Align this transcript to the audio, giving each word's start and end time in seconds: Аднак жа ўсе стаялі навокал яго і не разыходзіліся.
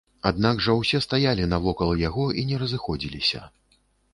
Аднак 0.27 0.61
жа 0.67 0.75
ўсе 0.77 1.01
стаялі 1.07 1.45
навокал 1.53 1.93
яго 2.07 2.25
і 2.41 2.47
не 2.53 2.61
разыходзіліся. 2.63 3.47